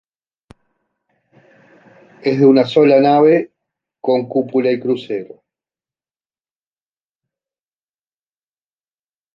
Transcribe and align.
Es 2.23 2.39
de 2.39 2.45
una 2.47 2.65
sola 2.65 2.99
nave, 2.99 3.51
con 4.01 4.27
cúpula 4.27 4.71
y 4.71 4.79
crucero. 4.79 5.43